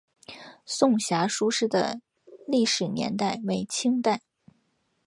[0.65, 2.01] 颂遐书室的
[2.47, 4.21] 历史年代为清代。